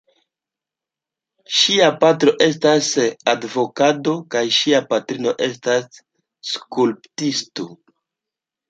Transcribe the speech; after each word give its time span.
Ŝia 1.57 1.89
patro 2.03 2.33
estas 2.47 2.89
advokato 3.35 4.17
kaj 4.37 4.45
ŝia 4.63 4.83
patrino 4.95 5.37
estas 5.51 6.05
skulptisto. 6.55 7.73